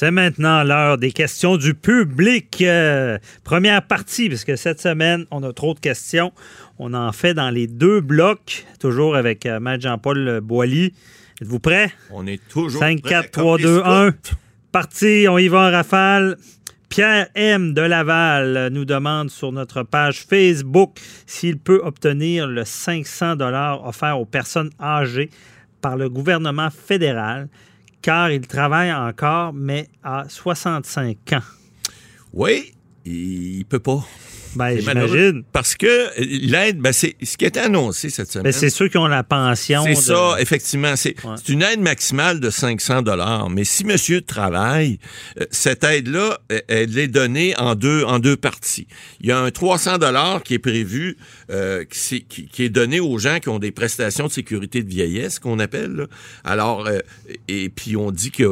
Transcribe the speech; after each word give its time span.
C'est 0.00 0.10
maintenant 0.10 0.62
l'heure 0.62 0.96
des 0.96 1.12
questions 1.12 1.58
du 1.58 1.74
public. 1.74 2.62
Euh, 2.62 3.18
première 3.44 3.86
partie, 3.86 4.30
parce 4.30 4.44
que 4.44 4.56
cette 4.56 4.80
semaine, 4.80 5.26
on 5.30 5.42
a 5.42 5.52
trop 5.52 5.74
de 5.74 5.78
questions. 5.78 6.32
On 6.78 6.94
en 6.94 7.12
fait 7.12 7.34
dans 7.34 7.50
les 7.50 7.66
deux 7.66 8.00
blocs, 8.00 8.64
toujours 8.78 9.14
avec 9.14 9.44
euh, 9.44 9.60
Maître 9.60 9.82
Jean-Paul 9.82 10.40
Boilly. 10.40 10.94
Êtes-vous 11.42 11.58
prêts? 11.58 11.92
On 12.10 12.26
est 12.26 12.40
toujours 12.48 12.80
5, 12.80 13.02
prêt. 13.02 13.10
4, 13.10 13.30
3, 13.30 13.58
2, 13.58 13.82
1. 13.84 14.14
Parti, 14.72 15.26
on 15.28 15.36
y 15.36 15.48
va 15.48 15.68
en 15.68 15.70
rafale. 15.70 16.38
Pierre 16.88 17.28
M. 17.34 17.74
de 17.74 17.82
Laval 17.82 18.70
nous 18.72 18.86
demande 18.86 19.28
sur 19.28 19.52
notre 19.52 19.82
page 19.82 20.24
Facebook 20.24 20.98
s'il 21.26 21.58
peut 21.58 21.82
obtenir 21.84 22.46
le 22.46 22.64
500 22.64 23.36
dollars 23.36 23.86
offert 23.86 24.18
aux 24.18 24.24
personnes 24.24 24.70
âgées 24.80 25.28
par 25.82 25.98
le 25.98 26.08
gouvernement 26.08 26.70
fédéral, 26.70 27.48
car 28.02 28.30
il 28.30 28.46
travaille 28.46 28.92
encore, 28.92 29.52
mais 29.52 29.88
à 30.02 30.24
65 30.28 31.16
ans. 31.34 31.40
Oui, 32.32 32.72
il 33.04 33.64
peut 33.64 33.80
pas. 33.80 34.04
Ben, 34.56 34.78
j'imagine. 34.78 35.42
Parce 35.52 35.74
que 35.76 36.10
l'aide, 36.18 36.78
ben, 36.78 36.92
c'est 36.92 37.14
ce 37.22 37.36
qui 37.36 37.44
était 37.44 37.60
annoncé 37.60 38.10
cette 38.10 38.30
semaine. 38.30 38.44
Mais 38.46 38.52
c'est 38.52 38.70
ceux 38.70 38.88
qui 38.88 38.98
ont 38.98 39.06
la 39.06 39.22
pension. 39.22 39.82
C'est 39.84 39.90
de- 39.94 39.96
ça, 40.00 40.36
effectivement. 40.40 40.96
C'est 40.96 41.14
Ouais. 41.24 41.34
une 41.48 41.62
aide 41.62 41.80
maximale 41.80 42.40
de 42.40 42.50
500 42.50 43.02
dollars. 43.02 43.48
Mais 43.50 43.64
si 43.64 43.84
monsieur 43.84 44.20
travaille, 44.22 44.98
euh, 45.40 45.44
cette 45.50 45.84
aide-là, 45.84 46.38
euh, 46.52 46.60
elle 46.68 46.98
est 46.98 47.08
donnée 47.08 47.54
en 47.58 47.74
deux, 47.74 48.02
en 48.04 48.18
deux 48.18 48.36
parties. 48.36 48.86
Il 49.20 49.26
y 49.28 49.32
a 49.32 49.38
un 49.38 49.50
300 49.50 49.98
dollars 49.98 50.42
qui 50.42 50.54
est 50.54 50.58
prévu, 50.58 51.16
euh, 51.50 51.84
qui, 51.84 51.98
c'est- 51.98 52.20
qui- 52.20 52.46
qui 52.46 52.64
est 52.64 52.68
donné 52.70 53.00
aux 53.00 53.18
gens 53.18 53.38
qui 53.40 53.48
ont 53.48 53.58
des 53.58 53.70
prestations 53.70 54.26
de 54.26 54.32
sécurité 54.32 54.82
de 54.82 54.88
vieillesse, 54.88 55.38
qu'on 55.38 55.58
appelle. 55.58 55.92
là. 55.92 56.06
Alors, 56.44 56.86
euh, 56.86 56.98
et 57.48 57.68
puis 57.68 57.96
on 57.96 58.10
dit 58.10 58.30
qu'il 58.30 58.46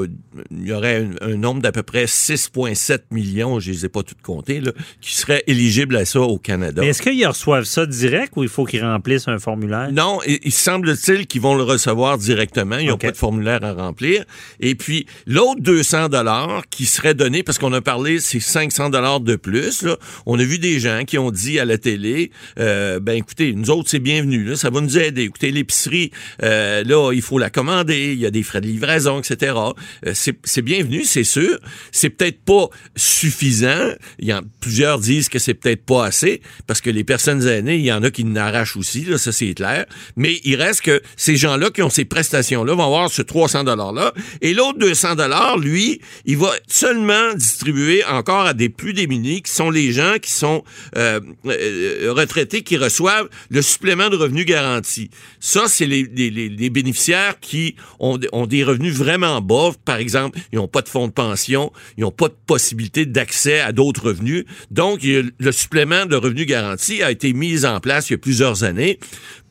y 0.52 0.72
aurait 0.72 1.06
un, 1.20 1.32
un 1.32 1.36
nombre 1.36 1.60
d'à 1.62 1.72
peu 1.72 1.82
près 1.82 2.06
6,7 2.06 3.04
millions, 3.10 3.60
je 3.60 3.70
les 3.70 3.84
ai 3.84 3.88
pas 3.88 4.02
toutes 4.02 4.22
comptées, 4.22 4.60
là, 4.60 4.72
qui 5.00 5.14
seraient 5.16 5.42
éligibles 5.46 5.87
à 5.96 6.04
ça 6.04 6.20
au 6.20 6.38
Canada. 6.38 6.82
Mais 6.82 6.88
est-ce 6.88 7.02
qu'ils 7.02 7.26
reçoivent 7.26 7.64
ça 7.64 7.86
direct 7.86 8.32
ou 8.36 8.42
il 8.42 8.48
faut 8.48 8.64
qu'ils 8.64 8.84
remplissent 8.84 9.28
un 9.28 9.38
formulaire? 9.38 9.90
Non, 9.92 10.20
il, 10.26 10.38
il 10.42 10.52
semble-t-il 10.52 11.26
qu'ils 11.26 11.40
vont 11.40 11.54
le 11.54 11.62
recevoir 11.62 12.18
directement. 12.18 12.78
Ils 12.78 12.88
n'ont 12.88 12.94
OK. 12.94 13.02
pas 13.02 13.10
de 13.10 13.16
formulaire 13.16 13.64
à 13.64 13.72
remplir. 13.72 14.24
Et 14.60 14.74
puis, 14.74 15.06
l'autre 15.26 15.60
200 15.60 16.08
dollars 16.08 16.64
qui 16.70 16.86
serait 16.86 17.14
donné, 17.14 17.42
parce 17.42 17.58
qu'on 17.58 17.72
a 17.72 17.80
parlé, 17.80 18.20
c'est 18.20 18.40
500 18.40 18.90
dollars 18.90 19.20
de 19.20 19.36
plus. 19.36 19.82
Là. 19.82 19.96
On 20.26 20.38
a 20.38 20.44
vu 20.44 20.58
des 20.58 20.80
gens 20.80 21.04
qui 21.06 21.18
ont 21.18 21.30
dit 21.30 21.58
à 21.58 21.64
la 21.64 21.78
télé, 21.78 22.30
euh, 22.58 23.00
ben 23.00 23.16
écoutez, 23.16 23.52
nous 23.52 23.70
autres, 23.70 23.88
c'est 23.88 23.98
bienvenu. 23.98 24.44
Là, 24.44 24.56
ça 24.56 24.70
va 24.70 24.80
nous 24.80 24.98
aider. 24.98 25.22
Écoutez, 25.22 25.50
l'épicerie, 25.50 26.10
euh, 26.42 26.84
là, 26.84 27.12
il 27.12 27.22
faut 27.22 27.38
la 27.38 27.50
commander. 27.50 28.12
Il 28.12 28.18
y 28.18 28.26
a 28.26 28.30
des 28.30 28.42
frais 28.42 28.60
de 28.60 28.66
livraison, 28.66 29.20
etc. 29.20 29.54
Euh, 30.06 30.12
c'est 30.14 30.38
c'est 30.44 30.62
bienvenu, 30.62 31.04
c'est 31.04 31.24
sûr. 31.24 31.58
C'est 31.92 32.10
peut-être 32.10 32.40
pas 32.40 32.68
suffisant. 32.96 33.90
Il 34.18 34.28
y 34.28 34.34
en, 34.34 34.42
plusieurs 34.60 34.98
disent 34.98 35.28
que 35.28 35.38
c'est 35.38 35.54
peut-être 35.54 35.77
pas 35.78 36.04
assez, 36.06 36.40
parce 36.66 36.80
que 36.80 36.90
les 36.90 37.04
personnes 37.04 37.46
aînées, 37.46 37.76
il 37.76 37.84
y 37.84 37.92
en 37.92 38.02
a 38.02 38.10
qui 38.10 38.24
n'arrachent 38.24 38.76
aussi, 38.76 39.04
là, 39.04 39.18
ça 39.18 39.32
c'est 39.32 39.54
clair. 39.54 39.86
Mais 40.16 40.40
il 40.44 40.56
reste 40.56 40.82
que 40.82 41.00
ces 41.16 41.36
gens-là 41.36 41.70
qui 41.70 41.82
ont 41.82 41.90
ces 41.90 42.04
prestations-là 42.04 42.74
vont 42.74 42.84
avoir 42.84 43.10
ce 43.10 43.22
300 43.22 43.64
$-là. 43.64 44.12
Et 44.42 44.54
l'autre 44.54 44.78
200 44.78 45.16
lui, 45.58 46.00
il 46.26 46.36
va 46.36 46.52
seulement 46.66 47.34
distribuer 47.34 48.04
encore 48.04 48.46
à 48.46 48.54
des 48.54 48.68
plus 48.68 48.92
démunis, 48.92 49.42
qui 49.42 49.52
sont 49.52 49.70
les 49.70 49.92
gens 49.92 50.16
qui 50.20 50.30
sont 50.30 50.64
euh, 50.96 51.20
euh, 51.46 52.12
retraités, 52.12 52.62
qui 52.62 52.76
reçoivent 52.76 53.28
le 53.50 53.62
supplément 53.62 54.08
de 54.10 54.16
revenu 54.16 54.44
garanti. 54.44 55.10
Ça, 55.40 55.64
c'est 55.68 55.86
les, 55.86 56.04
les- 56.14 56.30
les- 56.30 56.48
les 56.48 56.70
bénéficiaires 56.70 57.38
qui 57.40 57.76
ont, 58.00 58.18
ont 58.32 58.46
des 58.46 58.64
revenus 58.64 58.94
vraiment 58.94 59.40
bas. 59.40 59.70
Par 59.84 59.96
exemple, 59.96 60.38
ils 60.52 60.56
n'ont 60.56 60.68
pas 60.68 60.82
de 60.82 60.88
fonds 60.88 61.06
de 61.08 61.12
pension, 61.12 61.72
ils 61.96 62.02
n'ont 62.02 62.10
pas 62.10 62.28
de 62.28 62.34
possibilité 62.46 63.06
d'accès 63.06 63.60
à 63.60 63.72
d'autres 63.72 64.06
revenus. 64.08 64.44
Donc, 64.70 65.00
il 65.02 65.10
y 65.10 65.16
a 65.16 65.22
le 65.38 65.52
supplément 65.52 65.67
de 65.70 66.16
revenu 66.16 66.44
garanti 66.46 67.02
a 67.02 67.10
été 67.10 67.32
mis 67.32 67.64
en 67.64 67.80
place 67.80 68.10
il 68.10 68.12
y 68.12 68.14
a 68.14 68.18
plusieurs 68.18 68.64
années 68.64 68.98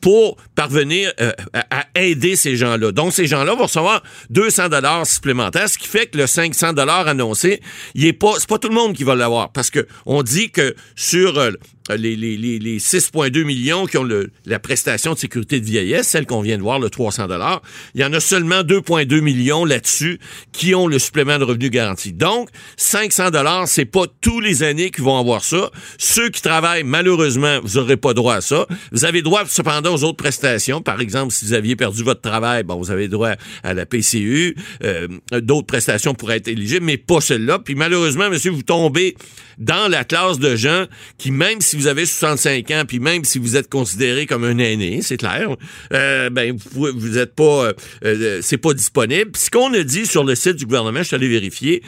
pour 0.00 0.36
parvenir 0.54 1.12
euh, 1.20 1.32
à, 1.52 1.86
aider 1.94 2.36
ces 2.36 2.56
gens-là. 2.56 2.92
Donc, 2.92 3.12
ces 3.12 3.26
gens-là 3.26 3.54
vont 3.54 3.64
recevoir 3.64 4.02
200 4.30 4.68
dollars 4.68 5.06
supplémentaires, 5.06 5.68
ce 5.68 5.78
qui 5.78 5.88
fait 5.88 6.06
que 6.06 6.18
le 6.18 6.26
500 6.26 6.72
dollars 6.72 7.08
annoncé, 7.08 7.60
il 7.94 8.06
est 8.06 8.12
pas, 8.12 8.34
c'est 8.38 8.48
pas 8.48 8.58
tout 8.58 8.68
le 8.68 8.74
monde 8.74 8.94
qui 8.94 9.04
va 9.04 9.14
l'avoir, 9.14 9.52
parce 9.52 9.70
que 9.70 9.86
on 10.06 10.22
dit 10.22 10.50
que 10.50 10.74
sur 10.94 11.38
euh, 11.38 11.52
les, 11.96 12.16
les, 12.16 12.36
les, 12.36 12.58
les 12.58 12.78
6,2 12.78 13.44
millions 13.44 13.86
qui 13.86 13.96
ont 13.98 14.06
la 14.46 14.58
prestation 14.58 15.14
de 15.14 15.18
sécurité 15.18 15.60
de 15.60 15.64
vieillesse, 15.64 16.08
celle 16.08 16.26
qu'on 16.26 16.40
vient 16.40 16.58
de 16.58 16.62
voir, 16.62 16.78
le 16.78 16.90
300 16.90 17.28
dollars, 17.28 17.62
il 17.94 18.00
y 18.00 18.04
en 18.04 18.12
a 18.12 18.20
seulement 18.20 18.60
2,2 18.62 19.20
millions 19.20 19.64
là-dessus 19.64 20.18
qui 20.52 20.74
ont 20.74 20.86
le 20.86 20.98
supplément 20.98 21.38
de 21.38 21.44
revenu 21.44 21.70
garanti. 21.70 22.12
Donc, 22.12 22.50
500 22.76 23.30
dollars, 23.30 23.68
c'est 23.68 23.84
pas 23.84 24.04
tous 24.20 24.40
les 24.40 24.62
années 24.62 24.90
qui 24.90 25.00
vont 25.00 25.18
avoir 25.18 25.44
ça. 25.44 25.70
Ceux 25.98 26.28
qui 26.28 26.42
travaillent, 26.42 26.84
malheureusement, 26.84 27.60
vous 27.62 27.78
n'aurez 27.78 27.96
pas 27.96 28.14
droit 28.14 28.34
à 28.34 28.40
ça. 28.40 28.66
Vous 28.92 29.04
avez 29.04 29.22
droit, 29.22 29.44
cependant, 29.46 29.87
aux 29.90 30.04
autres 30.04 30.16
prestations. 30.16 30.80
Par 30.80 31.00
exemple, 31.00 31.32
si 31.32 31.44
vous 31.44 31.52
aviez 31.52 31.76
perdu 31.76 32.02
votre 32.02 32.20
travail, 32.20 32.62
bon, 32.62 32.76
vous 32.76 32.90
avez 32.90 33.08
droit 33.08 33.32
à 33.62 33.74
la 33.74 33.86
PCU. 33.86 34.56
Euh, 34.84 35.08
D'autres 35.32 35.66
prestations 35.66 36.14
pourraient 36.14 36.36
être 36.36 36.48
éligibles, 36.48 36.84
mais 36.84 36.96
pas 36.96 37.20
celle-là. 37.20 37.58
Puis 37.58 37.74
malheureusement, 37.74 38.30
monsieur, 38.30 38.50
vous 38.50 38.62
tombez 38.62 39.16
dans 39.58 39.88
la 39.88 40.04
classe 40.04 40.38
de 40.38 40.56
gens 40.56 40.86
qui, 41.18 41.30
même 41.30 41.60
si 41.60 41.76
vous 41.76 41.86
avez 41.86 42.06
65 42.06 42.70
ans, 42.70 42.82
puis 42.86 43.00
même 43.00 43.24
si 43.24 43.38
vous 43.38 43.56
êtes 43.56 43.68
considéré 43.68 44.26
comme 44.26 44.44
un 44.44 44.58
aîné, 44.58 45.02
c'est 45.02 45.16
clair, 45.16 45.54
euh, 45.92 46.30
ben 46.30 46.56
vous, 46.72 46.88
vous 46.94 47.18
êtes 47.18 47.34
pas, 47.34 47.66
euh, 47.66 47.72
euh, 48.04 48.38
c'est 48.42 48.58
pas 48.58 48.74
disponible. 48.74 49.32
Puis 49.32 49.42
ce 49.42 49.50
qu'on 49.50 49.72
a 49.74 49.82
dit 49.82 50.06
sur 50.06 50.24
le 50.24 50.34
site 50.34 50.56
du 50.56 50.64
gouvernement, 50.64 51.00
je 51.00 51.08
suis 51.08 51.16
allé 51.16 51.28
vérifier, 51.28 51.82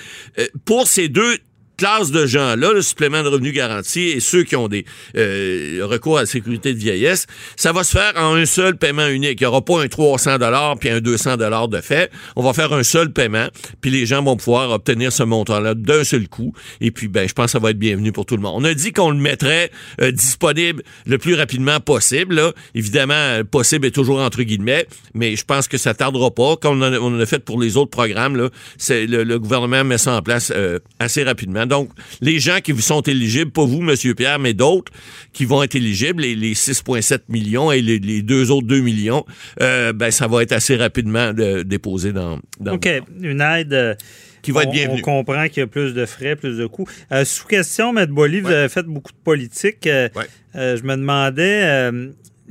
pour 0.65 0.87
ces 0.87 1.09
deux 1.09 1.38
classes 1.80 2.10
de 2.10 2.26
gens-là, 2.26 2.74
le 2.74 2.82
supplément 2.82 3.22
de 3.22 3.28
revenu 3.28 3.52
garanti 3.52 4.10
et 4.10 4.20
ceux 4.20 4.44
qui 4.44 4.54
ont 4.54 4.68
des 4.68 4.84
euh, 5.16 5.80
recours 5.80 6.18
à 6.18 6.20
la 6.20 6.26
sécurité 6.26 6.74
de 6.74 6.78
vieillesse, 6.78 7.26
ça 7.56 7.72
va 7.72 7.84
se 7.84 7.92
faire 7.92 8.12
en 8.16 8.34
un 8.34 8.44
seul 8.44 8.76
paiement 8.76 9.06
unique. 9.06 9.41
Il 9.41 9.44
n'y 9.44 9.46
aura 9.46 9.64
pas 9.64 9.82
un 9.82 9.88
300 9.88 10.36
puis 10.78 10.90
un 10.90 11.00
200 11.00 11.38
de 11.38 11.80
fait. 11.80 12.10
On 12.36 12.42
va 12.42 12.52
faire 12.52 12.74
un 12.74 12.82
seul 12.82 13.14
paiement, 13.14 13.48
puis 13.80 13.90
les 13.90 14.04
gens 14.04 14.22
vont 14.22 14.36
pouvoir 14.36 14.72
obtenir 14.72 15.10
ce 15.10 15.22
montant-là 15.22 15.74
d'un 15.74 16.04
seul 16.04 16.28
coup. 16.28 16.52
Et 16.82 16.90
puis, 16.90 17.08
ben, 17.08 17.26
je 17.26 17.32
pense 17.32 17.46
que 17.46 17.52
ça 17.52 17.58
va 17.58 17.70
être 17.70 17.78
bienvenu 17.78 18.12
pour 18.12 18.26
tout 18.26 18.36
le 18.36 18.42
monde. 18.42 18.62
On 18.62 18.64
a 18.64 18.74
dit 18.74 18.92
qu'on 18.92 19.10
le 19.10 19.16
mettrait 19.16 19.70
euh, 20.02 20.12
disponible 20.12 20.82
le 21.06 21.16
plus 21.16 21.34
rapidement 21.34 21.80
possible. 21.80 22.34
Là. 22.34 22.52
Évidemment, 22.74 23.14
euh, 23.14 23.42
possible 23.42 23.86
est 23.86 23.90
toujours 23.90 24.20
entre 24.20 24.42
guillemets, 24.42 24.86
mais 25.14 25.34
je 25.34 25.46
pense 25.46 25.66
que 25.66 25.78
ça 25.78 25.94
tardera 25.94 26.30
pas. 26.30 26.56
Comme 26.56 26.82
on 26.82 27.16
en 27.16 27.20
a, 27.20 27.26
fait 27.26 27.42
pour 27.42 27.58
les 27.58 27.78
autres 27.78 27.90
programmes, 27.90 28.36
là, 28.36 28.50
le, 28.90 29.24
le 29.24 29.38
gouvernement 29.38 29.82
met 29.82 29.96
ça 29.96 30.12
en 30.12 30.20
place 30.20 30.52
assez 30.98 31.24
rapidement. 31.24 31.64
Donc, 31.70 31.91
les 32.20 32.38
gens 32.38 32.58
qui 32.62 32.72
vous 32.72 32.82
sont 32.82 33.00
éligibles, 33.00 33.50
pas 33.50 33.64
vous, 33.64 33.81
Monsieur 33.81 34.14
Pierre, 34.14 34.38
mais 34.38 34.53
d'autres 34.53 34.92
qui 35.32 35.44
vont 35.47 35.62
être 35.62 35.75
éligibles, 35.76 36.22
les, 36.22 36.34
les 36.34 36.53
6,7 36.54 37.20
millions 37.31 37.72
et 37.72 37.81
les, 37.81 37.98
les 37.98 38.20
deux 38.22 38.50
autres 38.50 38.66
2 38.66 38.81
millions, 38.81 39.25
euh, 39.62 39.92
ben, 39.94 40.10
ça 40.10 40.26
va 40.26 40.42
être 40.42 40.53
assez 40.53 40.76
rapidement 40.76 41.32
de- 41.32 41.62
déposé 41.62 42.12
dans, 42.12 42.38
dans 42.60 42.75
OK. 42.75 42.88
Une 43.22 43.41
aide. 43.41 43.72
euh, 43.72 43.94
Qui 44.42 44.50
va 44.53 44.62
être 44.62 44.69
on- 44.69 44.72
bienvenue. 44.72 44.98
On 45.06 45.22
comprend 45.22 45.47
qu'il 45.48 45.58
y 45.60 45.62
a 45.62 45.66
plus 45.66 45.94
de 45.94 46.05
frais, 46.06 46.34
plus 46.37 46.58
de 46.58 46.67
coûts. 46.67 46.87
Euh, 47.12 47.25
sous 47.25 47.46
question, 47.46 47.96
M. 47.96 48.08
Vous 48.11 48.20
Ouais. 48.22 48.44
avez 48.55 48.69
fait 48.69 48.84
beaucoup 48.87 49.12
de 49.12 49.22
politique. 49.22 49.87
Euh, 49.87 50.08
Ouais. 50.17 50.25
euh, 50.56 50.76
je 50.76 50.82
me 50.82 50.96
demandais, 50.96 51.90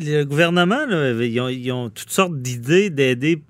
le 0.01 0.23
gouvernement, 0.23 0.85
là, 0.85 1.11
ils, 1.21 1.39
ont, 1.41 1.49
ils 1.49 1.71
ont 1.71 1.89
toutes 1.89 2.11
sortes 2.11 2.41
d'idées 2.41 2.89
d'aider 2.89 3.41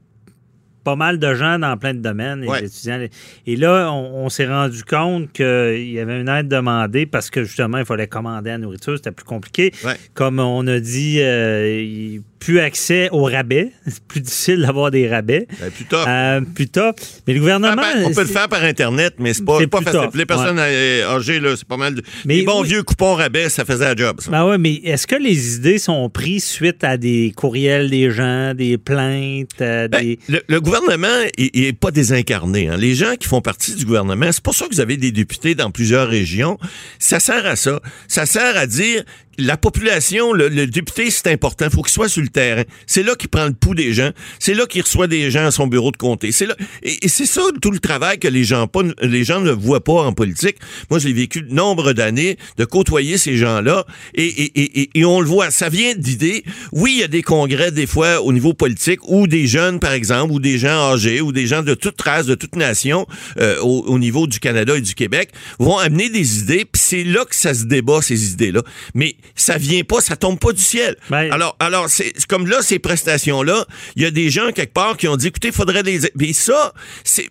pas 0.84 0.96
mal 0.96 1.20
de 1.20 1.34
gens 1.36 1.60
dans 1.60 1.76
plein 1.78 1.94
de 1.94 2.00
domaines, 2.00 2.42
les 2.42 2.48
Ouais. 2.48 2.66
étudiants. 2.66 3.06
Et 3.46 3.56
là, 3.56 3.92
on, 3.92 4.26
on 4.26 4.30
s'est 4.30 4.48
rendu 4.48 4.84
compte 4.84 5.32
qu'il 5.34 5.90
y 5.92 6.00
avait 6.00 6.22
une 6.22 6.30
aide 6.30 6.48
demandée 6.48 7.06
parce 7.06 7.30
que 7.30 7.44
justement, 7.44 7.78
il 7.78 7.86
fallait 7.86 8.08
commander 8.08 8.50
la 8.52 8.58
nourriture, 8.58 8.96
c'était 8.98 9.12
plus 9.12 9.26
compliqué. 9.26 9.72
Ouais. 9.86 9.96
Comme 10.14 10.40
on 10.40 10.66
a 10.68 10.80
dit, 10.80 11.18
euh, 11.22 12.20
plus 12.40 12.60
accès 12.60 13.10
aux 13.12 13.24
rabais. 13.26 13.72
C'est 13.88 14.04
plus 14.04 14.22
difficile 14.22 14.62
d'avoir 14.62 14.92
des 14.92 15.08
rabais. 15.08 15.48
Ben, 15.60 15.70
plus 15.72 15.86
tard. 15.86 16.06
Euh, 16.08 16.42
plus 16.42 16.68
tard. 16.68 16.94
Mais 17.28 17.34
le 17.34 17.40
gouvernement. 17.40 17.82
Ah, 17.84 17.94
ben, 17.96 18.06
on 18.06 18.14
peut 18.14 18.22
le 18.22 18.28
faire 18.28 18.48
par 18.48 18.64
Internet, 18.64 19.16
mais 19.20 19.34
c'est 19.34 19.44
pas, 19.46 19.58
C'est 19.60 19.68
pas 19.68 19.82
facile. 19.82 20.10
Les 20.14 20.26
personnes 20.26 20.58
euh, 20.60 21.16
âgées, 21.16 21.40
là, 21.40 21.56
c'est 21.58 21.68
pas 21.68 21.78
mal. 21.78 21.96
De... 21.96 22.04
Mais 22.26 22.38
les 22.38 22.44
bons 22.44 22.62
oui. 22.62 22.70
vieux 22.70 22.84
coupons 22.84 23.16
rabais, 23.16 23.50
ça 23.50 23.66
faisait 23.66 23.86
la 23.86 23.96
job. 23.96 24.22
ça. 24.22 24.32
Ben 24.32 24.46
ouais, 24.46 24.58
mais 24.58 24.76
est-ce 24.84 25.06
que 25.08 25.16
les 25.16 25.56
idées 25.58 25.78
sont 25.80 26.10
prises 26.10 26.46
suite 26.46 26.84
à 26.84 26.98
des 26.98 27.34
courriels 27.36 27.90
des 27.90 28.10
gens, 28.12 28.54
des 28.54 28.78
plaintes, 28.78 29.62
euh, 29.62 29.88
Ben, 29.88 30.02
des. 30.02 30.20
le, 30.30 30.42
le 30.48 30.62
gouvernement 30.62 31.08
il 31.38 31.50
il 31.54 31.66
est 31.66 31.74
pas 31.74 31.92
désincarné. 31.92 32.70
hein. 32.70 32.78
Les 32.78 32.96
gens 32.96 33.16
qui 33.20 33.28
font 33.28 33.42
partie 33.42 33.76
du 33.76 33.86
gouvernement, 33.86 34.32
c'est 34.32 34.44
pour 34.44 34.56
ça 34.56 34.66
que 34.68 34.74
vous 34.74 34.82
avez 34.82 34.98
des 34.98 35.12
députés 35.12 35.56
dans 35.56 35.72
plusieurs 35.72 36.08
régions. 36.08 36.58
Ça 37.00 37.20
sert 37.20 37.46
à 37.46 37.56
ça. 37.56 37.80
Ça 38.08 38.26
sert 38.26 38.56
à 38.56 38.66
dire 38.68 39.04
la 39.40 39.58
population, 39.58 40.34
le, 40.34 40.50
le 40.50 40.68
député, 40.68 41.10
c'est 41.10 41.28
important. 41.28 41.70
Faut 41.70 41.82
qu'il 41.82 41.94
soit 41.94 42.10
sur 42.10 42.22
le 42.22 42.30
terrain. 42.30 42.64
C'est 42.88 43.04
là 43.04 43.16
qu'il 43.16 43.30
prend 43.30 43.46
le 43.46 43.54
pouls 43.54 43.76
des 43.76 43.94
gens. 43.94 44.12
C'est 44.40 44.54
là 44.54 44.66
qu'il 44.66 44.82
reçoit 44.82 45.08
des 45.08 45.32
gens 45.32 45.46
à 45.46 45.52
son 45.52 45.68
bureau 45.68 45.92
de 45.92 45.98
comté. 45.98 46.32
C'est 46.32 46.46
là 46.46 46.56
et, 46.84 47.06
et 47.06 47.08
c'est 47.08 47.26
ça 47.26 47.42
tout 47.62 47.72
le 47.72 47.80
travail 47.80 48.20
que 48.20 48.28
les 48.28 48.44
gens 48.44 48.68
pas, 48.68 48.82
les 49.02 49.24
gens 49.24 49.42
ne 49.42 49.52
voient 49.52 49.84
pas 49.84 50.04
en 50.04 50.14
politique. 50.14 50.58
Moi, 50.90 51.00
j'ai 51.00 51.14
vécu 51.14 51.46
nombre 51.50 51.94
d'années 51.94 52.38
de 52.58 52.66
côtoyer 52.66 53.18
ces 53.18 53.38
gens-là 53.38 53.86
et, 54.14 54.26
et, 54.26 54.90
et, 55.00 55.06
on 55.06 55.22
le 55.22 55.28
voit. 55.28 55.52
Ça 55.52 55.70
vient 55.70 55.94
d'idées. 55.96 56.44
Oui, 56.72 56.94
il 56.96 57.00
y 57.00 57.04
a 57.04 57.08
des 57.08 57.24
congrès 57.24 57.72
des 57.72 57.88
fois 57.88 58.22
au 58.22 58.34
niveau 58.34 58.54
politique 58.54 59.00
où 59.08 59.28
des 59.28 59.48
jeunes, 59.48 59.80
par 59.80 59.94
exemple, 59.94 60.34
ou 60.34 60.40
des 60.40 60.58
gens 60.58 60.94
âgés, 60.94 61.22
ou 61.22 61.32
des 61.32 61.48
gens 61.48 61.64
de 61.64 61.74
toute 61.74 62.02
race, 62.02 62.26
de 62.26 62.36
toute 62.36 62.56
nation, 62.56 63.08
euh, 63.40 63.60
au, 63.62 63.86
au 63.88 64.00
niveau 64.00 64.28
du 64.28 64.40
Canada 64.40 64.78
et 64.78 64.82
du 64.82 64.94
Québec, 64.94 65.32
vont 65.60 65.78
amener 65.78 66.10
des 66.10 66.40
idées. 66.40 66.66
C'est 66.90 67.04
là 67.04 67.24
que 67.26 67.36
ça 67.36 67.54
se 67.54 67.66
débat 67.66 68.02
ces 68.02 68.32
idées-là. 68.32 68.62
Mais 68.96 69.16
ça 69.36 69.58
vient 69.58 69.84
pas, 69.84 70.02
ça 70.02 70.16
tombe 70.16 70.40
pas 70.40 70.52
du 70.54 70.62
ciel. 70.62 70.96
Ben- 71.10 71.32
alors, 71.32 71.56
alors 71.60 71.88
c'est 71.90 72.14
comme 72.28 72.48
là 72.48 72.62
ces 72.62 72.80
prestations-là, 72.80 73.66
il 73.96 74.02
y 74.04 74.06
a 74.06 74.12
des 74.12 74.30
gens 74.30 74.52
quelque 74.52 74.74
part 74.74 74.98
qui 74.98 75.08
ont 75.08 75.16
dit, 75.18 75.28
écoutez, 75.28 75.52
faudrait 75.52 75.84
les. 75.84 76.00
Mais 76.16 76.34
ça, 76.34 76.74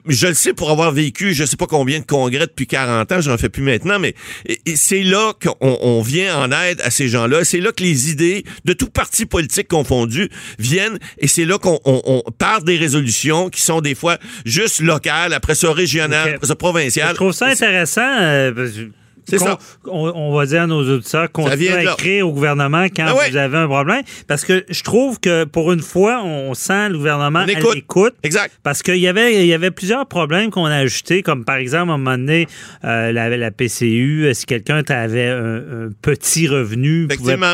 je 0.07 0.27
le 0.29 0.35
sais 0.35 0.53
pour 0.53 0.71
avoir 0.71 0.93
vécu, 0.93 1.35
je 1.35 1.45
sais 1.45 1.57
pas 1.57 1.67
combien 1.67 1.99
de 1.99 2.05
congrès 2.05 2.47
depuis 2.47 2.67
40 2.67 3.11
ans, 3.13 3.21
j'en 3.21 3.37
fais 3.37 3.49
plus 3.49 3.63
maintenant, 3.63 3.99
mais 3.99 4.15
c'est 4.77 5.03
là 5.03 5.33
qu'on 5.43 5.57
on 5.61 6.03
vient 6.03 6.37
en 6.39 6.53
aide 6.53 6.81
à 6.83 6.91
ces 6.91 7.09
gens-là. 7.09 7.45
C'est 7.45 7.61
là 7.61 7.73
que 7.73 7.83
les 7.83 8.11
idées 8.11 8.45
de 8.65 8.73
tout 8.73 8.89
parti 8.91 9.27
politique 9.27 9.69
confondu 9.69 10.29
viennent, 10.59 10.99
et 11.19 11.27
c'est 11.29 11.45
là 11.45 11.59
qu'on 11.59 11.81
on, 11.85 12.01
on 12.05 12.31
part 12.31 12.63
des 12.63 12.77
résolutions 12.77 13.49
qui 13.51 13.63
sont 13.63 13.81
des 13.81 13.95
fois 13.95 14.19
juste 14.45 14.81
locales, 14.81 15.33
après 15.33 15.55
ça 15.55 15.73
régionales, 15.73 16.35
après 16.35 16.47
ça 16.47 16.55
provinciales. 16.55 17.11
Je 17.11 17.15
trouve 17.15 17.33
ça 17.33 17.47
intéressant. 17.47 18.03
euh, 18.21 18.53
c'est 19.29 19.39
ça. 19.39 19.59
On, 19.87 20.35
va 20.35 20.47
dire 20.47 20.63
à 20.63 20.67
nos 20.67 20.83
auditeurs 20.89 21.31
qu'on 21.31 21.47
à 21.47 21.55
écrire 21.55 22.29
au 22.29 22.33
gouvernement 22.33 22.87
quand 22.95 23.13
vous 23.13 23.37
avez 23.37 23.59
un 23.59 23.67
problème. 23.67 24.03
Parce 24.27 24.45
que 24.45 24.65
je 24.69 24.83
trouve 24.83 25.21
que 25.21 25.45
pour 25.45 25.73
une 25.73 25.81
fois, 25.81 26.23
on 26.25 26.55
sent 26.55 26.91
le 26.91 26.99
gouvernement 26.99 27.45
écoute. 27.47 27.71
à 27.71 27.75
l'écoute. 27.75 28.15
Exact. 28.23 28.53
Parce 28.63 28.83
qu'il 28.83 28.97
y 28.97 29.09
avait, 29.09 29.47
y 29.47 29.53
avait 29.53 29.71
plusieurs 29.71 30.07
problèmes 30.07 30.51
qu'on 30.51 30.65
a 30.65 30.77
ajoutés, 30.77 31.23
comme 31.23 31.45
par 31.45 31.57
exemple, 31.57 31.91
à 31.91 31.95
un 31.95 31.99
moment 31.99 32.17
donné, 32.17 32.47
euh, 32.85 33.13
la, 33.13 33.29
la, 33.37 33.51
PCU, 33.51 34.31
si 34.33 34.47
quelqu'un 34.47 34.83
avait 34.89 35.29
un, 35.29 35.91
petit 36.03 36.49
revenu, 36.49 37.09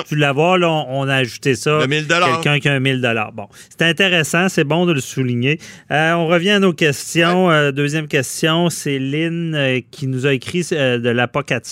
tu 0.08 0.16
l'avoir? 0.16 0.58
On, 0.88 1.08
a 1.08 1.16
ajouté 1.16 1.54
ça. 1.54 1.80
Quelqu'un 1.88 2.58
qui 2.58 2.68
a 2.68 2.74
un 2.74 2.80
1000 2.80 3.00
Bon, 3.34 3.48
c'est 3.70 3.82
intéressant, 3.82 4.48
c'est 4.48 4.64
bon 4.64 4.86
de 4.86 4.92
le 4.92 5.00
souligner. 5.00 5.58
Euh, 5.90 6.12
on 6.12 6.26
revient 6.26 6.50
à 6.50 6.58
nos 6.58 6.72
questions. 6.72 7.50
Euh, 7.50 7.72
deuxième 7.72 8.06
question, 8.06 8.70
c'est 8.70 8.98
Lynn 8.98 9.80
qui 9.90 10.06
nous 10.06 10.26
a 10.26 10.32
écrit 10.32 10.62
de 10.62 11.08
l'APA 11.08 11.42
4 11.42 11.63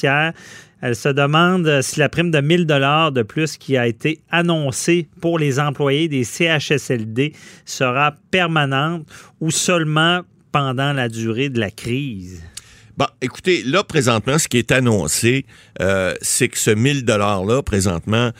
elle 0.83 0.97
se 0.97 1.09
demande 1.09 1.81
si 1.83 2.01
la 2.01 2.09
prime 2.09 2.31
de 2.31 2.41
1000 2.41 2.67
dollars 2.67 3.13
de 3.13 3.23
plus 3.23 3.57
qui 3.57 3.77
a 3.77 3.87
été 3.87 4.21
annoncée 4.31 5.09
pour 5.21 5.39
les 5.39 5.61
employés 5.61 6.09
des 6.09 6.25
CHSLD 6.25 7.35
sera 7.65 8.15
permanente 8.31 9.07
ou 9.41 9.51
seulement 9.51 10.23
pendant 10.51 10.93
la 10.93 11.09
durée 11.09 11.49
de 11.49 11.61
la 11.61 11.71
crise? 11.71 12.43
Bon, 12.97 13.07
écoutez, 13.23 13.63
là, 13.63 13.83
présentement, 13.83 14.39
ce 14.39 14.49
qui 14.49 14.59
est 14.59 14.71
annoncé, 14.71 15.47
euh, 15.81 16.15
c'est 16.21 16.49
que 16.49 16.59
ce 16.59 16.71
1000 16.71 17.05
$-là, 17.05 17.63
présentement, 17.63 18.33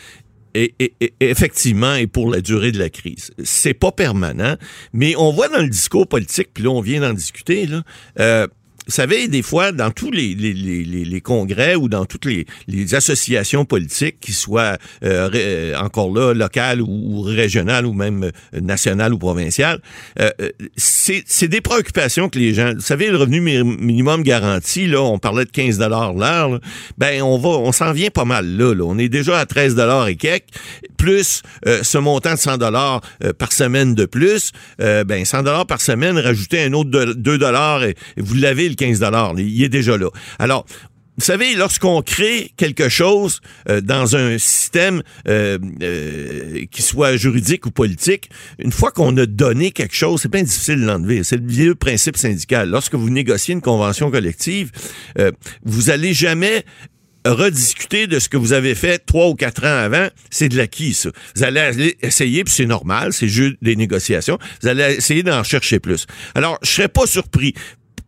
et, 0.55 0.75
effectivement 1.21 1.95
et 1.95 2.07
pour 2.07 2.31
la 2.31 2.41
durée 2.41 2.73
de 2.73 2.79
la 2.79 2.91
crise. 2.91 3.31
C'est 3.43 3.75
pas 3.75 3.93
permanent, 3.93 4.57
mais 4.93 5.15
on 5.17 5.33
voit 5.33 5.49
dans 5.49 5.63
le 5.63 5.69
discours 5.69 6.07
politique, 6.07 6.49
puis 6.53 6.65
là 6.65 6.71
on 6.71 6.81
vient 6.81 7.01
d'en 7.01 7.15
discuter, 7.15 7.67
là, 7.67 7.83
euh, 8.21 8.47
vous 8.87 8.93
savez, 8.93 9.29
des 9.29 9.43
fois, 9.43 9.71
dans 9.73 9.91
tous 9.91 10.11
les, 10.11 10.35
les, 10.35 10.53
les, 10.53 10.83
les- 10.85 11.05
congrès 11.21 11.77
ou 11.77 11.89
dans 11.89 12.05
toutes 12.05 12.25
les, 12.25 12.47
associations 12.95 13.65
politiques, 13.65 14.17
qui 14.21 14.33
soient 14.33 14.77
euh, 15.05 15.31
euh, 15.35 15.77
encore 15.79 16.13
là 16.13 16.35
locales 16.35 16.81
ou, 16.83 16.89
ou 16.89 17.21
régionales 17.23 17.87
ou 17.87 17.93
même 17.93 18.25
euh, 18.25 18.61
nationales 18.61 19.15
ou 19.15 19.19
provinciales, 19.19 19.81
euh, 20.21 20.31
euh, 20.41 20.51
c'est 20.77 21.49
des 21.49 21.61
préoccupations 21.61 22.29
que 22.29 22.39
les 22.39 22.55
gens. 22.55 22.73
Vous 22.75 22.81
savez, 22.81 23.11
le 23.11 23.17
revenu 23.17 23.41
mi- 23.41 23.63
minimum 23.63 24.23
garanti, 24.23 24.87
là, 24.87 25.01
on 25.01 25.19
parlait 25.19 25.45
de 25.45 25.51
15 25.51 25.79
l'heure, 26.19 26.59
ben 26.99 27.23
on 27.23 27.39
va, 27.39 27.51
on 27.51 27.73
s'en 27.73 27.93
vient 27.93 28.11
pas 28.11 28.25
mal 28.25 28.47
là, 28.57 28.75
là. 28.75 28.85
On 28.85 28.99
est 28.99 29.09
déjà 29.09 29.39
à 29.39 29.47
13 29.47 29.75
et 30.09 30.17
quelques, 30.17 30.47
plus 30.97 31.43
euh, 31.67 31.81
ce 31.83 31.99
montant 31.99 32.35
de 32.35 32.39
100 32.39 32.59
dollars 32.59 33.01
par 33.39 33.53
semaine 33.53 33.95
de 33.95 34.07
plus, 34.07 34.51
ben 34.79 35.25
100 35.25 35.43
dollars 35.45 35.67
par 35.67 35.81
semaine, 35.81 36.19
rajouter 36.19 36.63
un 36.65 36.73
autre 36.73 36.91
de- 36.91 37.13
2 37.13 37.39
dollars 37.39 37.83
vous 38.17 38.35
l'avez 38.35 38.72
le 38.73 38.77
15 38.77 39.01
dollars, 39.01 39.35
il 39.39 39.63
est 39.63 39.69
déjà 39.69 39.97
là. 39.97 40.09
Alors 40.39 40.67
vous 41.19 41.25
savez, 41.25 41.55
lorsqu'on 41.55 42.01
crée 42.01 42.53
quelque 42.57 42.89
chose 42.89 43.41
euh, 43.69 43.83
dans 43.83 44.17
un 44.17 44.39
système 44.39 45.03
euh, 45.29 45.59
euh, 45.83 46.65
qui 46.71 46.81
soit 46.81 47.17
juridique 47.17 47.67
ou 47.67 47.71
politique, 47.71 48.31
une 48.59 48.73
fois 48.73 48.91
qu'on 48.93 49.15
a 49.19 49.27
donné 49.27 49.73
quelque 49.73 49.95
chose, 49.95 50.23
c'est 50.23 50.31
bien 50.31 50.43
difficile 50.43 50.81
de 50.81 50.87
l'enlever. 50.87 51.23
C'est 51.23 51.37
le 51.37 51.47
vieux 51.47 51.75
principe 51.75 52.17
syndical. 52.17 52.71
Lorsque 52.71 52.95
vous 52.95 53.11
négociez 53.11 53.53
une 53.53 53.61
convention 53.61 54.11
collective, 54.11 54.71
vous 55.65 55.91
allez 55.91 56.15
jamais 56.15 56.65
rediscuter 57.25 58.07
de 58.07 58.19
ce 58.19 58.29
que 58.29 58.37
vous 58.37 58.53
avez 58.53 58.75
fait 58.75 58.99
trois 58.99 59.29
ou 59.29 59.35
quatre 59.35 59.65
ans 59.65 59.79
avant, 59.85 60.09
c'est 60.31 60.49
de 60.49 60.57
l'acquis, 60.57 60.95
ça. 60.95 61.11
Vous 61.37 61.45
allez 61.45 61.97
essayer, 62.03 62.43
puis 62.43 62.53
c'est 62.53 62.67
normal, 62.67 63.13
c'est 63.13 63.29
juste 63.29 63.57
des 63.63 63.77
négociations, 63.77 64.39
vous 64.61 64.69
allez 64.69 64.97
essayer 64.97 65.23
d'en 65.23 65.45
chercher 65.45 65.79
plus. 65.79 66.07
Alors, 66.35 66.59
je 66.63 66.71
serais 66.71 66.89
pas 66.89 67.07
surpris. 67.07 67.55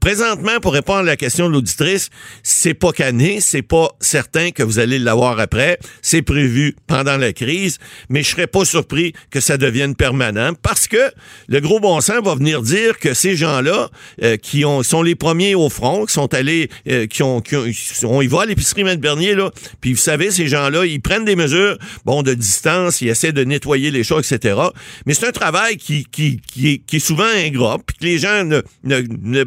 Présentement, 0.04 0.60
pour 0.60 0.74
répondre 0.74 0.98
à 0.98 1.02
la 1.04 1.16
question 1.16 1.48
de 1.48 1.54
l'auditrice, 1.54 2.10
c'est 2.42 2.74
pas 2.74 2.92
cané, 2.92 3.40
c'est 3.40 3.62
pas 3.62 3.88
certain 4.00 4.50
que 4.50 4.62
vous 4.62 4.78
allez 4.78 4.98
l'avoir 4.98 5.40
après. 5.40 5.78
C'est 6.02 6.20
prévu 6.20 6.76
pendant 6.86 7.16
la 7.16 7.32
crise, 7.32 7.78
mais 8.10 8.22
je 8.22 8.28
serais 8.28 8.46
pas 8.46 8.66
surpris 8.66 9.14
que 9.30 9.40
ça 9.40 9.56
devienne 9.56 9.96
permanent 9.96 10.52
parce 10.60 10.88
que 10.88 11.10
le 11.48 11.60
gros 11.60 11.80
bon 11.80 12.02
sens 12.02 12.22
va 12.22 12.34
venir 12.34 12.60
dire 12.60 12.98
que 12.98 13.14
ces 13.14 13.34
gens-là, 13.34 13.88
euh, 14.22 14.36
qui 14.36 14.66
ont, 14.66 14.82
sont 14.82 15.02
les 15.02 15.14
premiers 15.14 15.54
au 15.54 15.70
front, 15.70 16.04
qui 16.04 16.12
sont 16.12 16.34
allés, 16.34 16.68
euh, 16.86 17.06
qui 17.06 17.22
ont, 17.22 17.40
qui 17.40 17.56
ont- 17.56 17.64
on 18.02 18.20
y 18.20 18.26
va 18.26 18.42
à 18.42 18.44
l'épicerie 18.44 18.84
Maître 18.84 19.00
Bernier, 19.00 19.34
là, 19.34 19.52
puis 19.80 19.94
vous 19.94 19.98
savez, 19.98 20.30
ces 20.30 20.48
gens-là, 20.48 20.84
ils 20.84 21.00
prennent 21.00 21.24
des 21.24 21.34
mesures, 21.34 21.78
bon, 22.04 22.22
de 22.22 22.34
distance, 22.34 23.00
ils 23.00 23.08
essaient 23.08 23.32
de 23.32 23.44
nettoyer 23.44 23.90
les 23.90 24.04
choses, 24.04 24.30
etc. 24.30 24.60
Mais 25.06 25.14
c'est 25.14 25.26
un 25.26 25.32
travail 25.32 25.78
qui, 25.78 26.04
qui, 26.12 26.42
qui, 26.46 26.82
est, 26.92 26.98
souvent 26.98 27.24
ingrat, 27.24 27.78
puis 27.86 27.96
que 27.96 28.04
les 28.04 28.18
gens 28.18 28.44
ne, 28.44 28.60
ne, 28.82 29.00
ne 29.22 29.44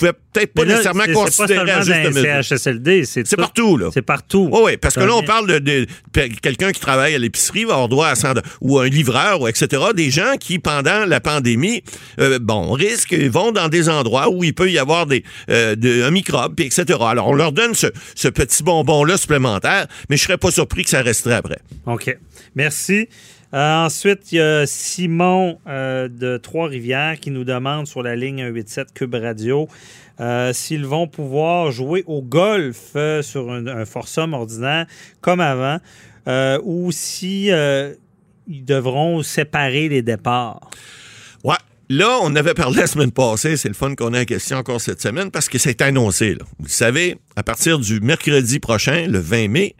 pouvaient 0.00 0.12
peut-être 0.32 0.52
pas 0.54 0.64
là, 0.64 0.70
nécessairement 0.72 1.04
considérer 1.12 1.66
pas 1.66 1.74
à 1.76 1.80
juste 1.82 2.14
mesure. 2.14 2.44
CHSLD, 2.44 3.04
c'est 3.04 3.26
C'est 3.26 3.36
tout- 3.36 3.42
partout, 3.42 3.76
là. 3.76 3.90
C'est 3.92 4.02
partout. 4.02 4.48
Oui, 4.52 4.60
oui, 4.64 4.76
parce 4.76 4.94
que 4.94 5.00
là, 5.00 5.14
on 5.14 5.22
parle 5.22 5.46
de, 5.46 5.58
de- 5.58 5.86
de 6.14 6.26
quelqu'un 6.40 6.72
qui 6.72 6.80
travaille 6.80 7.14
à 7.14 7.18
l'épicerie 7.18 7.64
va 7.64 7.74
avoir 7.74 7.88
droit 7.88 8.08
à 8.08 8.14
100 8.14 8.34
ou 8.60 8.78
un 8.78 8.88
livreur, 8.88 9.40
ou 9.42 9.48
etc. 9.48 9.82
Des 9.94 10.10
gens 10.10 10.36
qui, 10.40 10.58
pendant 10.58 11.04
la 11.04 11.20
pandémie, 11.20 11.82
euh, 12.20 12.38
bon, 12.40 12.72
risquent, 12.72 13.14
vont 13.14 13.52
dans 13.52 13.68
des 13.68 13.88
endroits 13.88 14.30
où 14.30 14.42
il 14.44 14.54
peut 14.54 14.70
y 14.70 14.78
avoir 14.78 15.06
des, 15.06 15.22
euh, 15.50 15.76
de- 15.76 16.02
un 16.02 16.10
microbe, 16.10 16.54
puis 16.56 16.66
etc. 16.66 16.98
Alors, 17.02 17.28
on 17.28 17.34
leur 17.34 17.52
donne 17.52 17.74
ce, 17.74 17.88
ce 18.14 18.28
petit 18.28 18.62
bonbon-là 18.62 19.16
supplémentaire, 19.16 19.86
mais 20.08 20.16
je 20.16 20.22
serais 20.22 20.38
pas 20.38 20.50
surpris 20.50 20.84
que 20.84 20.90
ça 20.90 21.02
resterait 21.02 21.34
après. 21.34 21.58
OK. 21.86 22.16
Merci. 22.54 23.08
Euh, 23.52 23.84
ensuite, 23.84 24.30
il 24.32 24.36
y 24.36 24.40
a 24.40 24.64
Simon 24.66 25.58
euh, 25.66 26.08
de 26.08 26.36
Trois-Rivières 26.36 27.18
qui 27.18 27.30
nous 27.30 27.44
demande 27.44 27.86
sur 27.86 28.02
la 28.02 28.14
ligne 28.14 28.38
187 28.38 28.94
Cube 28.94 29.14
Radio 29.14 29.68
euh, 30.20 30.52
s'ils 30.52 30.86
vont 30.86 31.08
pouvoir 31.08 31.72
jouer 31.72 32.04
au 32.06 32.22
golf 32.22 32.96
sur 33.22 33.50
un, 33.50 33.66
un 33.66 33.84
foursome 33.84 34.34
ordinaire 34.34 34.86
comme 35.20 35.40
avant 35.40 35.78
ou 36.62 36.92
si 36.92 37.46
ils 37.46 38.64
devront 38.64 39.22
séparer 39.22 39.88
les 39.88 40.02
départs. 40.02 40.70
Ouais. 41.42 41.56
Là, 41.88 42.20
on 42.22 42.36
avait 42.36 42.54
parlé 42.54 42.76
la 42.76 42.86
semaine 42.86 43.10
passée, 43.10 43.56
c'est 43.56 43.66
le 43.66 43.74
fun 43.74 43.96
qu'on 43.96 44.14
ait 44.14 44.20
en 44.20 44.24
question 44.24 44.58
encore 44.58 44.80
cette 44.80 45.02
semaine 45.02 45.32
parce 45.32 45.48
que 45.48 45.58
c'est 45.58 45.82
annoncé. 45.82 46.36
Vous 46.60 46.66
le 46.66 46.68
savez, 46.68 47.18
à 47.34 47.42
partir 47.42 47.80
du 47.80 47.98
mercredi 47.98 48.60
prochain, 48.60 49.08
le 49.08 49.18
20 49.18 49.48
mai, 49.48 49.74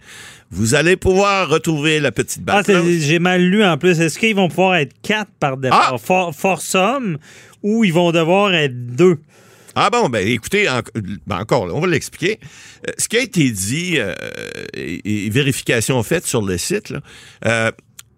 vous 0.50 0.74
allez 0.74 0.96
pouvoir 0.96 1.48
retrouver 1.48 2.00
la 2.00 2.12
petite 2.12 2.42
Ah, 2.46 2.62
c'est- 2.64 3.00
j'ai 3.00 3.18
mal 3.18 3.42
lu 3.42 3.64
en 3.64 3.78
plus. 3.78 4.00
Est-ce 4.00 4.18
qu'ils 4.18 4.34
vont 4.34 4.48
pouvoir 4.48 4.76
être 4.76 4.94
quatre 5.02 5.30
par 5.38 5.56
départ? 5.56 5.92
Ah! 5.94 5.98
For- 5.98 6.34
ou 7.62 7.84
ils 7.84 7.92
vont 7.92 8.10
devoir 8.12 8.54
être 8.54 8.94
deux? 8.96 9.18
Ah 9.76 9.88
bon, 9.90 10.08
ben 10.08 10.26
écoutez, 10.26 10.68
en- 10.68 10.80
ben, 11.26 11.38
encore, 11.38 11.66
là, 11.66 11.74
on 11.74 11.80
va 11.80 11.86
l'expliquer. 11.86 12.40
Euh, 12.88 12.92
ce 12.98 13.08
qui 13.08 13.16
a 13.16 13.20
été 13.20 13.48
dit 13.50 13.94
euh, 13.98 14.14
et, 14.74 15.26
et 15.26 15.30
vérification 15.30 16.02
faite 16.02 16.26
sur 16.26 16.42
le 16.42 16.58
site, 16.58 16.90
là, 16.90 17.00
euh, 17.46 17.70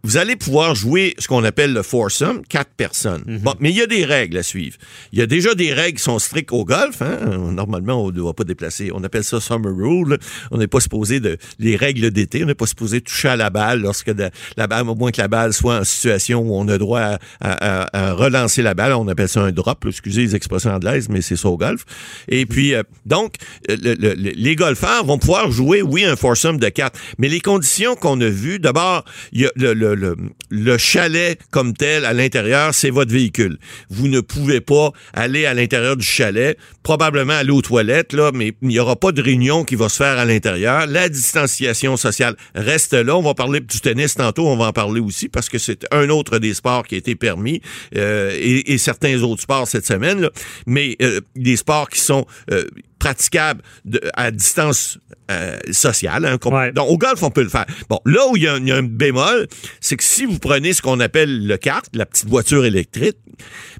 vous 0.04 0.16
allez 0.16 0.34
pouvoir 0.36 0.74
jouer 0.74 1.14
ce 1.18 1.28
qu'on 1.28 1.44
appelle 1.44 1.72
le 1.72 1.82
foursome, 1.82 2.42
quatre 2.48 2.72
personnes. 2.76 3.22
Mhm. 3.26 3.38
Bon, 3.38 3.54
mais 3.60 3.70
il 3.70 3.76
y 3.76 3.82
a 3.82 3.86
des 3.86 4.04
règles 4.04 4.36
à 4.38 4.42
suivre. 4.42 4.76
Il 5.12 5.18
y 5.18 5.22
a 5.22 5.26
déjà 5.26 5.54
des 5.54 5.72
règles 5.72 5.98
qui 5.98 6.02
sont 6.04 6.18
strictes 6.18 6.50
au 6.52 6.64
golf. 6.64 7.00
Hein? 7.02 7.18
Normalement, 7.52 8.02
on 8.04 8.08
ne 8.08 8.12
doit 8.12 8.34
pas 8.34 8.42
déplacer. 8.44 8.90
On 8.92 9.04
appelle 9.04 9.22
ça 9.22 9.40
summer 9.40 9.72
rule. 9.74 10.18
On 10.50 10.58
n'est 10.58 10.66
pas 10.66 10.80
supposé 10.80 11.20
de 11.20 11.38
les 11.60 11.76
règles 11.76 12.10
d'été. 12.10 12.42
On 12.42 12.46
n'est 12.46 12.54
pas 12.54 12.66
supposé 12.66 13.00
toucher 13.00 13.28
à 13.28 13.36
la 13.36 13.50
balle 13.50 13.80
lorsque 13.80 14.10
de- 14.10 14.30
la 14.56 14.66
balle, 14.66 14.88
au 14.88 14.94
moins 14.96 15.12
que 15.12 15.20
la 15.20 15.28
balle 15.28 15.52
soit 15.52 15.78
en 15.78 15.84
situation 15.84 16.40
où 16.40 16.54
on 16.56 16.66
a 16.68 16.78
droit 16.78 17.00
à, 17.00 17.18
à- 17.40 17.82
à- 17.84 18.08
à 18.08 18.12
relancer 18.12 18.62
la 18.62 18.74
balle. 18.74 18.92
On 18.94 19.06
appelle 19.06 19.28
ça 19.28 19.42
un 19.42 19.52
drop. 19.52 19.84
Excusez 19.86 20.22
les 20.22 20.34
expressions 20.34 20.70
anglaises, 20.72 21.08
mais 21.08 21.20
c'est 21.22 21.36
ça 21.36 21.48
au 21.48 21.56
golf. 21.56 21.84
Et 22.28 22.44
puis, 22.46 22.74
euh, 22.74 22.82
donc, 23.06 23.34
le- 23.68 23.76
le- 23.94 24.14
le- 24.14 24.32
les 24.34 24.56
golfeurs 24.56 25.04
vont 25.04 25.18
pouvoir 25.18 25.50
jouer, 25.52 25.80
oui, 25.80 26.04
un 26.04 26.16
foursome 26.16 26.58
de 26.58 26.68
quatre. 26.70 26.98
Mais 27.18 27.28
les 27.28 27.40
conditions 27.40 27.94
qu'on 27.94 28.20
a 28.20 28.28
vues, 28.28 28.58
d'abord, 28.58 29.04
il 29.32 29.42
y 29.42 29.46
a 29.46 29.50
le, 29.54 29.74
le, 29.74 29.91
le, 29.94 30.16
le 30.50 30.78
chalet 30.78 31.38
comme 31.50 31.74
tel 31.74 32.04
à 32.04 32.12
l'intérieur, 32.12 32.74
c'est 32.74 32.90
votre 32.90 33.12
véhicule. 33.12 33.58
Vous 33.90 34.08
ne 34.08 34.20
pouvez 34.20 34.60
pas 34.60 34.92
aller 35.12 35.46
à 35.46 35.54
l'intérieur 35.54 35.96
du 35.96 36.06
chalet, 36.06 36.58
probablement 36.82 37.34
aller 37.34 37.50
aux 37.50 37.62
toilettes, 37.62 38.12
là, 38.12 38.30
mais 38.32 38.52
il 38.62 38.68
n'y 38.68 38.78
aura 38.78 38.96
pas 38.96 39.12
de 39.12 39.22
réunion 39.22 39.64
qui 39.64 39.74
va 39.74 39.88
se 39.88 39.96
faire 39.96 40.18
à 40.18 40.24
l'intérieur. 40.24 40.86
La 40.86 41.08
distanciation 41.08 41.96
sociale 41.96 42.36
reste 42.54 42.94
là. 42.94 43.16
On 43.16 43.22
va 43.22 43.34
parler 43.34 43.60
du 43.60 43.80
tennis 43.80 44.14
tantôt, 44.14 44.46
on 44.48 44.56
va 44.56 44.66
en 44.66 44.72
parler 44.72 45.00
aussi 45.00 45.28
parce 45.28 45.48
que 45.48 45.58
c'est 45.58 45.86
un 45.92 46.08
autre 46.08 46.38
des 46.38 46.54
sports 46.54 46.86
qui 46.86 46.94
a 46.94 46.98
été 46.98 47.14
permis 47.14 47.60
euh, 47.96 48.30
et, 48.34 48.78
certains 48.78 49.22
autres 49.22 49.42
sports 49.42 49.68
cette 49.68 49.86
semaine. 49.86 50.28
Mais 50.66 50.96
euh, 51.02 51.20
des 51.36 51.56
sports 51.56 51.88
qui 51.88 52.00
sont 52.00 52.26
euh, 52.50 52.64
praticables 53.02 53.62
de- 53.84 54.00
à 54.14 54.30
distance 54.30 54.98
euh, 55.30 55.56
sociale. 55.72 56.24
hein, 56.26 56.36
Ouais. 56.44 56.72
donc, 56.72 56.88
au 56.90 56.98
golf, 56.98 57.22
on 57.22 57.30
peut 57.30 57.42
le 57.42 57.48
faire. 57.48 57.64
Bon, 57.88 57.98
là 58.04 58.26
où 58.28 58.36
il 58.36 58.42
y, 58.42 58.48
a 58.48 58.54
un- 58.54 58.58
il 58.60 58.68
y 58.68 58.72
a 58.72 58.76
un 58.76 58.82
bémol, 58.82 59.48
c'est 59.80 59.96
que 59.96 60.04
si 60.04 60.24
vous 60.26 60.38
prenez 60.38 60.72
ce 60.72 60.82
qu'on 60.82 61.00
appelle 61.00 61.46
le 61.46 61.56
kart, 61.56 61.84
la 61.94 62.06
petite 62.06 62.28
voiture 62.28 62.64
électrique, 62.64 63.16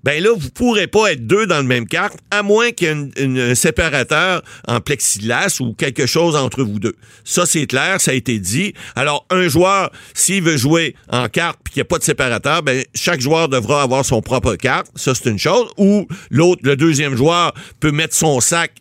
ben 0.03 0.21
là, 0.23 0.31
vous 0.37 0.49
pourrez 0.51 0.87
pas 0.89 1.13
être 1.13 1.27
deux 1.27 1.47
dans 1.47 1.59
le 1.59 1.65
même 1.67 1.87
kart, 1.87 2.17
à 2.31 2.43
moins 2.43 2.71
qu'il 2.73 2.87
y 2.89 2.91
ait 2.91 2.95
une- 2.95 3.13
une- 3.19 3.39
un 3.39 3.55
séparateur 3.55 4.43
en 4.67 4.81
plexiglas 4.81 5.59
ou 5.61 5.75
quelque 5.75 6.07
chose 6.07 6.35
entre 6.37 6.63
vous 6.65 6.79
deux. 6.81 6.95
Ça, 7.25 7.45
c'est 7.47 7.67
clair, 7.67 8.01
ça 8.01 8.11
a 8.13 8.15
été 8.15 8.39
dit. 8.39 8.73
Alors, 8.97 9.27
un 9.31 9.47
joueur, 9.49 9.91
s'il 10.15 10.43
veut 10.43 10.57
jouer 10.57 10.97
en 11.11 11.29
carte 11.29 11.59
puis 11.63 11.75
qu'il 11.75 11.81
n'y 11.81 11.87
a 11.87 11.91
pas 11.91 11.99
de 11.99 12.05
séparateur, 12.05 12.63
ben, 12.63 12.83
chaque 12.95 13.21
joueur 13.21 13.49
devra 13.49 13.83
avoir 13.83 14.05
son 14.05 14.21
propre 14.23 14.55
carte. 14.57 14.87
Ça, 14.97 15.15
c'est 15.15 15.29
une 15.31 15.39
chose. 15.39 15.69
Ou 15.77 16.07
l'autre, 16.31 16.63
le 16.65 16.77
deuxième 16.77 17.15
joueur, 17.17 17.53
peut 17.79 17.93
mettre 17.93 18.15
son 18.15 18.41
sac 18.41 18.73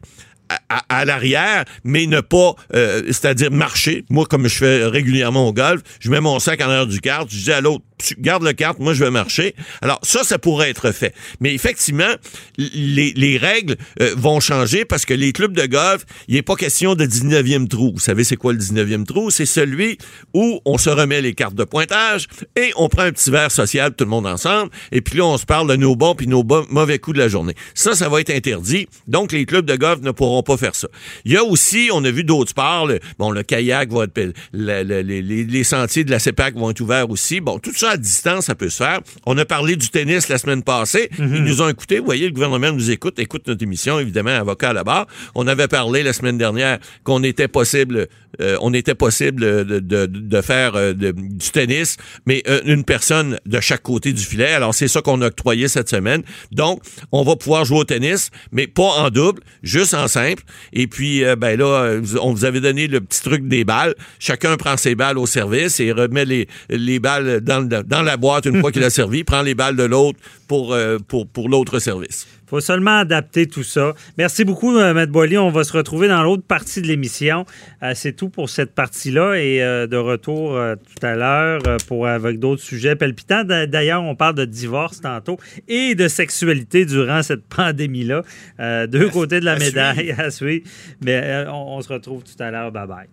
à, 0.90 1.06
l'arrière, 1.06 1.66
mais 1.84 2.06
ne 2.06 2.22
pas, 2.22 2.56
euh, 2.74 3.04
c'est-à-dire 3.08 3.52
marcher. 3.52 4.06
Moi, 4.10 4.26
comme 4.26 4.48
je 4.48 4.56
fais 4.56 4.86
régulièrement 4.86 5.48
au 5.48 5.54
golf, 5.54 5.82
je 6.00 6.10
mets 6.10 6.22
mon 6.22 6.40
sac 6.40 6.62
en 6.62 6.66
arrière 6.66 6.88
du 6.88 7.00
kart, 7.00 7.28
je 7.30 7.38
dis 7.38 7.52
à 7.52 7.62
l'autre, 7.62 7.84
Tu 8.04 8.16
garde 8.20 8.44
le 8.44 8.54
kart, 8.54 8.80
moi 8.80 8.94
je 8.94 9.04
vais 9.04 9.12
marcher. 9.12 9.54
Alors 9.82 10.00
ça, 10.04 10.24
ça 10.24 10.40
pourrait 10.40 10.70
être 10.70 10.92
fait. 10.92 11.14
Mais 11.40 11.54
effectivement, 11.54 12.12
les, 12.58 13.14
les 13.16 13.38
règles 13.38 13.76
euh, 14.02 14.14
vont 14.18 14.40
changer 14.40 14.86
parce 14.86 15.06
que 15.06 15.14
les 15.14 15.32
clubs 15.34 15.56
de 15.56 15.66
golf, 15.66 16.06
il 16.28 16.36
n'est 16.36 16.42
pas 16.42 16.56
question 16.56 16.96
de 16.96 17.06
19e 17.06 17.68
trou. 17.68 17.92
Vous 17.94 18.00
savez 18.00 18.24
c'est 18.24 18.36
quoi 18.38 18.54
le 18.54 18.60
19e 18.60 19.06
trou? 19.06 19.30
C'est 19.30 19.46
celui 19.46 19.98
où 20.34 20.60
on 20.66 20.78
se 20.78 20.90
remet 20.90 21.22
les 21.22 21.34
cartes 21.34 21.56
de 21.56 21.64
pointage 21.64 22.28
et 22.56 22.72
on 22.76 22.90
prend 22.90 23.04
un 23.04 23.12
petit 23.12 23.30
verre 23.32 23.52
social 23.52 23.94
tout 23.96 24.04
le 24.06 24.10
monde 24.10 24.28
ensemble 24.28 24.72
et 24.92 25.02
puis 25.02 25.18
là 25.18 25.26
on 25.26 25.38
se 25.38 25.46
parle 25.46 25.70
de 25.70 25.76
nos 25.76 25.96
bons 25.96 26.16
puis 26.16 26.28
nos 26.28 26.44
bons- 26.44 26.66
mauvais 26.70 27.00
coups 27.00 27.16
de 27.18 27.22
la 27.22 27.28
journée. 27.28 27.56
Ça, 27.74 27.94
ça 27.96 28.10
va 28.10 28.22
être 28.22 28.30
interdit. 28.32 28.88
Donc 29.08 29.32
les 29.32 29.46
clubs 29.46 29.66
de 29.66 29.76
golf 29.76 30.02
ne 30.02 30.12
pourront 30.12 30.44
pas 30.44 30.58
faire 30.58 30.76
ça. 30.76 30.88
Il 31.26 31.32
y 31.34 31.38
a 31.38 31.44
aussi, 31.44 31.90
on 31.94 32.04
a 32.04 32.12
vu 32.12 32.24
d'autres 32.24 32.52
sports, 32.52 32.88
le, 32.88 33.00
bon 33.20 33.32
le 33.32 33.44
kayak 33.44 33.92
va 33.92 34.06
être, 34.06 34.34
le- 34.54 34.84
le- 34.84 35.02
les, 35.02 35.22
les- 35.22 35.44
les 35.44 35.64
sentiers 35.64 36.04
de 36.04 36.12
la 36.12 36.20
CEPAC 36.20 36.56
vont 36.56 36.70
être 36.72 36.82
ouverts 36.82 37.10
aussi. 37.10 37.42
Bon, 37.42 37.60
tout 37.60 37.74
ça 37.74 37.91
à 37.92 37.98
distance, 37.98 38.46
ça 38.46 38.56
peut 38.56 38.70
se 38.70 38.78
faire. 38.78 39.00
On 39.26 39.38
a 39.38 39.46
parlé 39.46 39.76
du 39.76 39.90
tennis 39.90 40.28
la 40.30 40.38
semaine 40.38 40.64
passée. 40.64 41.10
Ils 41.20 41.44
nous 41.44 41.62
ont 41.62 41.70
écoutés. 41.70 42.00
Vous 42.00 42.06
voyez, 42.06 42.26
le 42.28 42.34
gouvernement 42.34 42.72
nous 42.72 42.92
écoute, 42.92 43.20
écoute 43.20 43.48
notre 43.48 43.64
émission, 43.64 44.00
évidemment, 44.00 44.32
avocat 44.32 44.70
à 44.70 44.74
la 44.74 44.84
barre. 44.84 45.08
On 45.36 45.48
avait 45.48 45.68
parlé 45.68 46.04
la 46.04 46.14
semaine 46.14 46.38
dernière 46.38 46.80
qu'on 47.04 47.24
était 47.24 47.48
possible, 47.48 48.08
euh, 48.42 48.58
on 48.62 48.74
était 48.74 48.96
possible 48.96 49.42
de, 49.64 49.80
de- 49.80 50.06
de 50.06 50.42
faire 50.42 50.76
euh, 50.76 50.94
de- 50.94 51.12
du 51.12 51.50
tennis, 51.52 51.98
mais 52.26 52.44
euh, 52.48 52.62
une 52.66 52.84
personne 52.84 53.38
de 53.46 53.60
chaque 53.60 53.84
côté 53.84 54.14
du 54.14 54.24
filet. 54.24 54.52
Alors, 54.54 54.74
c'est 54.74 54.88
ça 54.88 55.02
qu'on 55.02 55.22
a 55.22 55.28
octroyé 55.28 55.68
cette 55.68 55.90
semaine. 55.90 56.24
Donc, 56.52 56.82
on 57.12 57.24
va 57.24 57.36
pouvoir 57.36 57.66
jouer 57.66 57.80
au 57.80 57.84
tennis, 57.84 58.30
mais 58.52 58.68
pas 58.68 58.84
en 58.84 59.10
double, 59.10 59.42
juste 59.64 59.94
en 59.94 60.08
simple. 60.08 60.44
Et 60.74 60.88
puis, 60.88 61.24
euh, 61.24 61.36
ben 61.36 61.58
là, 61.60 62.00
on 62.22 62.34
vous 62.34 62.46
avait 62.46 62.62
donné 62.62 62.88
le 62.88 63.02
petit 63.02 63.22
truc 63.22 63.48
des 63.48 63.64
balles. 63.64 63.96
Chacun 64.20 64.56
prend 64.58 64.78
ses 64.78 64.96
balles 64.96 65.18
au 65.18 65.26
service 65.26 65.80
et 65.80 65.92
remet 65.92 66.26
les, 66.26 66.48
les 66.70 67.00
balles 67.00 67.42
dans, 67.42 67.60
le- 67.60 67.81
dans 67.84 68.02
la 68.02 68.18
boîte 68.18 68.46
une 68.46 68.60
fois 68.62 68.72
qu'il 68.72 68.84
a 68.84 68.90
servi, 69.02 69.24
prend 69.24 69.42
les 69.42 69.56
balles 69.56 69.76
de 69.76 69.84
l'autre 69.84 70.20
pour, 70.48 70.74
euh, 70.74 70.98
pour, 71.08 71.28
pour 71.28 71.48
l'autre 71.50 71.80
service. 71.80 72.28
faut 72.48 72.60
seulement 72.60 72.98
adapter 73.00 73.48
tout 73.48 73.64
ça. 73.64 73.94
Merci 74.18 74.44
beaucoup, 74.44 74.76
euh, 74.78 74.94
Matt 74.94 75.10
Boily. 75.10 75.38
On 75.38 75.52
va 75.52 75.64
se 75.64 75.72
retrouver 75.72 76.08
dans 76.10 76.22
l'autre 76.24 76.44
partie 76.44 76.82
de 76.82 76.88
l'émission. 76.88 77.46
Euh, 77.84 77.94
c'est 77.96 78.12
tout 78.14 78.28
pour 78.30 78.50
cette 78.50 78.76
partie-là 78.76 79.36
et 79.36 79.64
euh, 79.64 79.88
de 79.88 79.96
retour 79.96 80.56
euh, 80.58 80.76
tout 80.76 81.06
à 81.06 81.16
l'heure 81.16 81.62
euh, 81.68 81.78
pour 81.88 82.08
avec 82.08 82.40
d'autres 82.40 82.62
sujets 82.62 82.96
palpitants. 82.98 83.44
D'a- 83.46 83.68
D'ailleurs, 83.68 84.04
on 84.04 84.16
parle 84.16 84.36
de 84.36 84.46
divorce 84.46 85.00
tantôt 85.00 85.38
et 85.70 85.96
de 85.96 86.08
sexualité 86.10 86.86
durant 86.86 87.24
cette 87.24 87.46
pandémie-là. 87.46 88.24
Euh, 88.60 88.88
deux 88.88 89.08
côtés 89.10 89.40
de 89.40 89.46
la 89.46 89.54
à 89.54 89.60
médaille 89.60 90.12
à 90.18 90.30
suivre. 90.32 90.66
Mais 91.04 91.22
euh, 91.24 91.50
on, 91.52 91.78
on 91.78 91.82
se 91.82 91.88
retrouve 91.94 92.24
tout 92.24 92.44
à 92.44 92.52
l'heure. 92.52 92.72
Bye 92.74 92.88
bye. 92.88 93.08